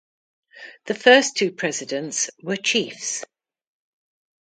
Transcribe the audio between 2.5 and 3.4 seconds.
chiefs.